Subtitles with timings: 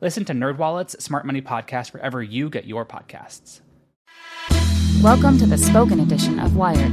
[0.00, 3.60] Listen to NerdWallet's Smart Money Podcast wherever you get your podcasts.
[5.02, 6.92] Welcome to the spoken edition of Wired.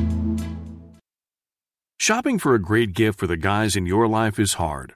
[1.99, 4.93] Shopping for a great gift for the guys in your life is hard.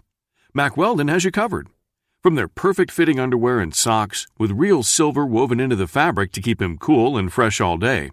[0.53, 1.67] Mack Weldon has you covered.
[2.21, 6.41] From their perfect fitting underwear and socks with real silver woven into the fabric to
[6.41, 8.11] keep him cool and fresh all day,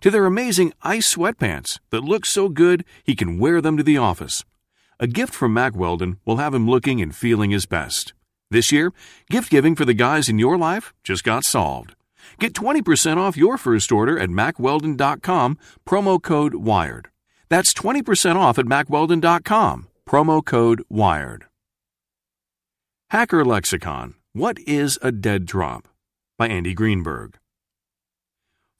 [0.00, 3.96] to their amazing ice sweatpants that look so good he can wear them to the
[3.96, 4.44] office.
[4.98, 8.12] A gift from Mack Weldon will have him looking and feeling his best.
[8.50, 8.92] This year,
[9.28, 11.94] gift giving for the guys in your life just got solved.
[12.38, 17.08] Get 20% off your first order at mackweldon.com, promo code WIRED.
[17.48, 21.44] That's 20% off at mackweldon.com, promo code WIRED.
[23.10, 25.88] Hacker Lexicon What is a Dead Drop?
[26.38, 27.38] by Andy Greenberg.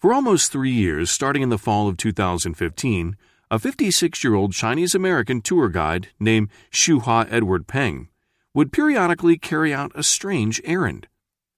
[0.00, 3.16] For almost three years, starting in the fall of 2015,
[3.50, 8.08] a 56 year old Chinese American tour guide named Xuehua Edward Peng
[8.56, 11.06] would periodically carry out a strange errand.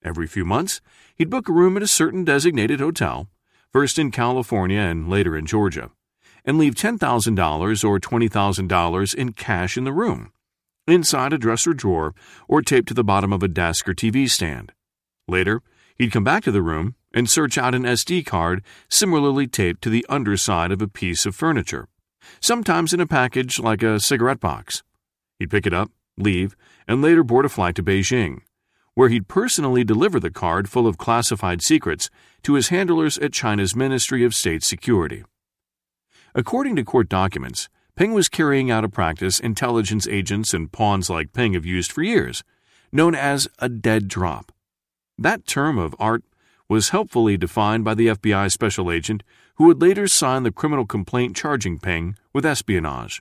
[0.02, 0.80] Every few months,
[1.14, 3.28] he'd book a room at a certain designated hotel,
[3.72, 5.92] first in California and later in Georgia,
[6.44, 6.98] and leave $10,000
[7.84, 10.32] or $20,000 in cash in the room,
[10.88, 12.16] inside a dresser drawer
[12.48, 14.72] or taped to the bottom of a desk or TV stand.
[15.28, 15.62] Later,
[15.98, 19.91] he'd come back to the room and search out an SD card similarly taped to
[19.91, 21.86] the underside of a piece of furniture,
[22.41, 24.82] sometimes in a package like a cigarette box.
[25.38, 26.56] He'd pick it up, leave,
[26.86, 28.40] and later board a flight to Beijing,
[28.94, 32.10] where he'd personally deliver the card full of classified secrets
[32.42, 35.24] to his handlers at China's Ministry of State Security.
[36.34, 41.32] According to court documents, Peng was carrying out a practice intelligence agents and pawns like
[41.32, 42.44] Peng have used for years,
[42.92, 44.52] known as a dead drop.
[45.18, 46.22] That term of art
[46.68, 49.22] was helpfully defined by the FBI special agent
[49.56, 53.20] who would later sign the criminal complaint charging Peng with espionage.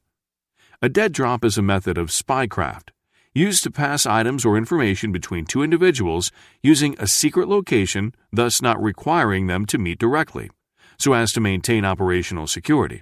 [0.79, 2.89] A dead drop is a method of spycraft
[3.33, 8.81] used to pass items or information between two individuals using a secret location, thus not
[8.81, 10.51] requiring them to meet directly,
[10.99, 13.01] so as to maintain operational security.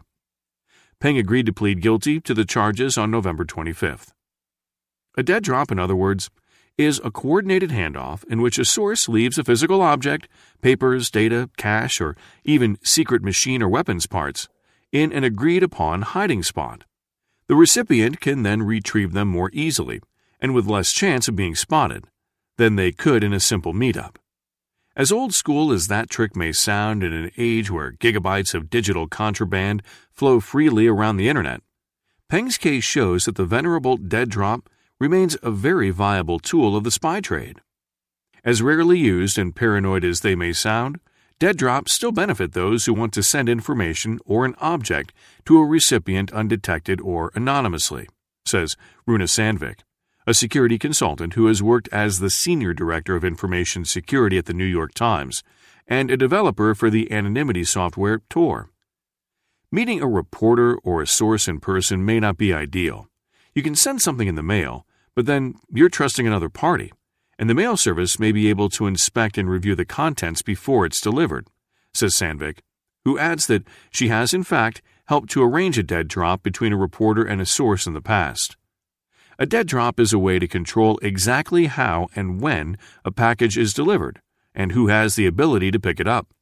[1.01, 4.13] Peng agreed to plead guilty to the charges on November 25th.
[5.17, 6.29] A dead drop, in other words,
[6.77, 10.29] is a coordinated handoff in which a source leaves a physical object,
[10.61, 12.15] papers, data, cash, or
[12.45, 14.47] even secret machine or weapons parts,
[14.93, 16.85] in an agreed upon hiding spot.
[17.47, 20.01] The recipient can then retrieve them more easily
[20.39, 22.05] and with less chance of being spotted
[22.57, 24.15] than they could in a simple meetup.
[24.95, 29.07] As old school as that trick may sound in an age where gigabytes of digital
[29.07, 31.61] contraband flow freely around the internet,
[32.29, 34.69] Peng's case shows that the venerable dead drop
[34.99, 37.61] remains a very viable tool of the spy trade.
[38.43, 40.99] As rarely used and paranoid as they may sound,
[41.39, 45.13] dead drops still benefit those who want to send information or an object
[45.45, 48.07] to a recipient undetected or anonymously,
[48.45, 49.79] says Runa Sandvik,
[50.25, 54.53] a security consultant who has worked as the senior director of information security at the
[54.53, 55.43] New York Times
[55.87, 58.69] and a developer for the anonymity software Tor.
[59.71, 63.07] Meeting a reporter or a source in person may not be ideal.
[63.53, 66.91] You can send something in the mail, but then you're trusting another party,
[67.37, 71.01] and the mail service may be able to inspect and review the contents before it's
[71.01, 71.47] delivered,
[71.93, 72.59] says Sandvik,
[73.03, 76.77] who adds that she has, in fact, helped to arrange a dead drop between a
[76.77, 78.57] reporter and a source in the past.
[79.37, 83.73] A dead drop is a way to control exactly how and when a package is
[83.73, 84.21] delivered
[84.53, 86.33] and who has the ability to pick it up,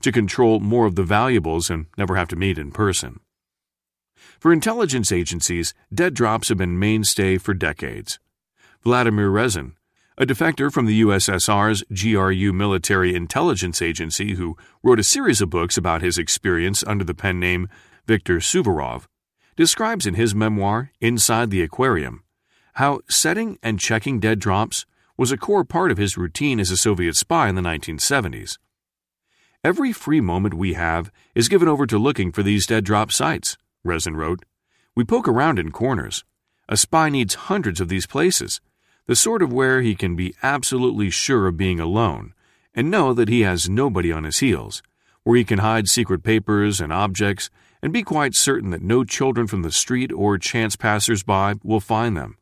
[0.00, 3.20] to control more of the valuables and never have to meet in person.
[4.40, 8.18] For intelligence agencies, dead drops have been mainstay for decades.
[8.82, 9.74] Vladimir Rezun,
[10.20, 15.78] a defector from the USSR's GRU military intelligence agency who wrote a series of books
[15.78, 17.70] about his experience under the pen name
[18.06, 19.06] Viktor Suvorov,
[19.56, 22.22] describes in his memoir, Inside the Aquarium,
[22.74, 24.84] how setting and checking dead drops
[25.16, 28.58] was a core part of his routine as a Soviet spy in the 1970s.
[29.64, 33.56] Every free moment we have is given over to looking for these dead drop sites,
[33.86, 34.44] Rezun wrote.
[34.94, 36.24] We poke around in corners.
[36.68, 38.60] A spy needs hundreds of these places,
[39.10, 42.32] the sort of where he can be absolutely sure of being alone
[42.76, 44.84] and know that he has nobody on his heels,
[45.24, 47.50] where he can hide secret papers and objects
[47.82, 51.80] and be quite certain that no children from the street or chance passers by will
[51.80, 52.38] find them,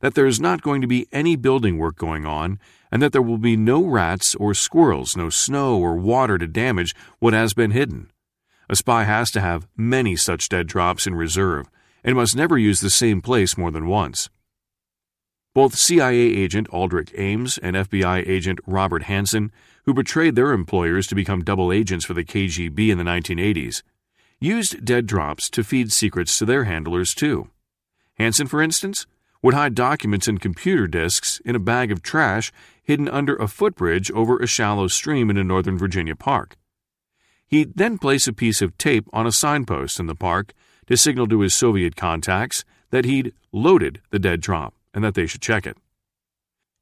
[0.00, 2.58] that there is not going to be any building work going on,
[2.90, 6.96] and that there will be no rats or squirrels, no snow or water to damage
[7.20, 8.10] what has been hidden.
[8.68, 11.70] A spy has to have many such dead drops in reserve
[12.02, 14.28] and must never use the same place more than once.
[15.58, 19.50] Both CIA agent Aldrich Ames and FBI agent Robert Hanssen,
[19.86, 23.82] who betrayed their employers to become double agents for the KGB in the 1980s,
[24.38, 27.50] used dead drops to feed secrets to their handlers too.
[28.20, 29.04] Hanssen, for instance,
[29.42, 34.12] would hide documents and computer disks in a bag of trash hidden under a footbridge
[34.12, 36.56] over a shallow stream in a Northern Virginia park.
[37.48, 40.52] He'd then place a piece of tape on a signpost in the park
[40.86, 45.26] to signal to his Soviet contacts that he'd loaded the dead drop and that they
[45.26, 45.76] should check it.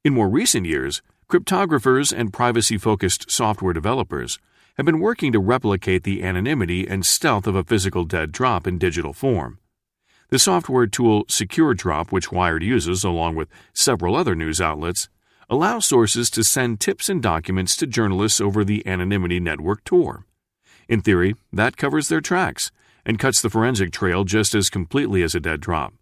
[0.03, 4.39] In more recent years, cryptographers and privacy focused software developers
[4.77, 8.77] have been working to replicate the anonymity and stealth of a physical dead drop in
[8.77, 9.59] digital form.
[10.29, 15.09] The software tool SecureDrop, which Wired uses along with several other news outlets,
[15.49, 20.25] allows sources to send tips and documents to journalists over the anonymity network Tor.
[20.89, 22.71] In theory, that covers their tracks
[23.05, 25.93] and cuts the forensic trail just as completely as a dead drop,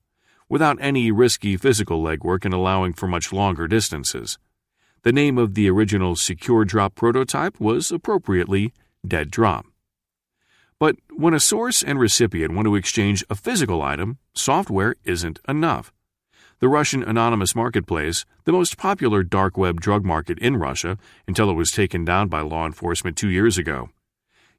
[0.49, 4.37] without any risky physical legwork and allowing for much longer distances.
[5.03, 8.73] The name of the original Secure Drop prototype was appropriately
[9.07, 9.65] Dead Drop.
[10.79, 15.93] But when a source and recipient want to exchange a physical item, software isn't enough.
[16.59, 21.53] The Russian Anonymous Marketplace, the most popular dark web drug market in Russia until it
[21.53, 23.89] was taken down by law enforcement two years ago,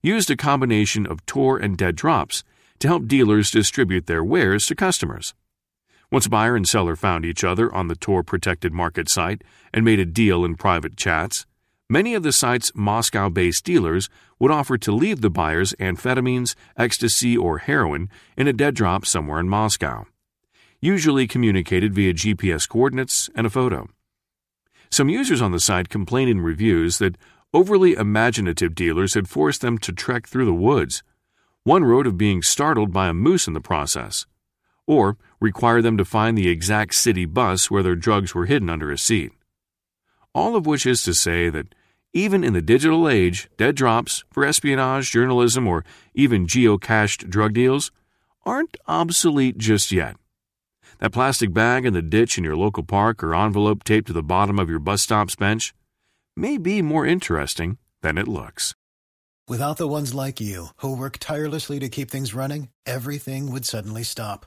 [0.02, 2.44] used a combination of Tor and dead drops
[2.78, 5.34] to help dealers distribute their wares to customers.
[6.12, 9.42] Once buyer and seller found each other on the Tor protected market site
[9.74, 11.46] and made a deal in private chats,
[11.88, 14.08] many of the site's Moscow based dealers
[14.38, 19.40] would offer to leave the buyers amphetamines, ecstasy, or heroin in a dead drop somewhere
[19.40, 20.06] in Moscow,
[20.80, 23.88] usually communicated via GPS coordinates and a photo.
[24.90, 27.18] Some users on the site complained in reviews that
[27.52, 31.02] overly imaginative dealers had forced them to trek through the woods.
[31.64, 34.24] One wrote of being startled by a moose in the process
[34.86, 38.90] or require them to find the exact city bus where their drugs were hidden under
[38.90, 39.32] a seat.
[40.34, 41.74] All of which is to say that
[42.12, 45.84] even in the digital age, dead drops for espionage, journalism, or
[46.14, 47.90] even geocached drug deals
[48.44, 50.16] aren't obsolete just yet.
[50.98, 54.22] That plastic bag in the ditch in your local park or envelope taped to the
[54.22, 55.74] bottom of your bus stop's bench
[56.36, 58.74] may be more interesting than it looks.
[59.48, 64.02] Without the ones like you, who work tirelessly to keep things running, everything would suddenly
[64.02, 64.46] stop